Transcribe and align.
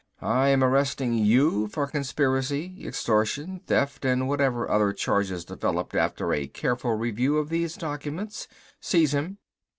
"I 0.23 0.47
am 0.47 0.63
arresting 0.63 1.13
you 1.13 1.67
for 1.67 1.85
conspiracy, 1.85 2.87
extortion, 2.87 3.59
theft, 3.67 4.03
and 4.03 4.27
whatever 4.27 4.67
other 4.67 4.93
charges 4.93 5.45
develop 5.45 5.93
after 5.93 6.33
a 6.33 6.47
careful 6.47 6.95
review 6.95 7.37
of 7.37 7.49
these 7.49 7.75
documents. 7.75 8.47
Seize 8.79 9.13
him." 9.13 9.37